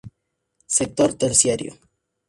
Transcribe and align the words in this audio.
Sector 0.77 1.13
Terciario. 1.13 1.77